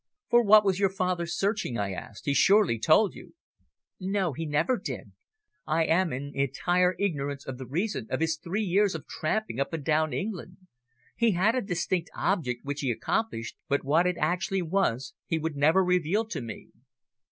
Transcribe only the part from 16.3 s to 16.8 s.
me."